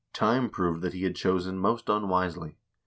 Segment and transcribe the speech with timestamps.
[0.13, 2.55] Time proved that he had chosen most unwisely.